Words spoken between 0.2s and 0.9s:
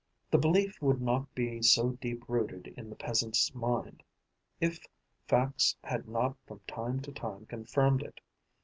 The belief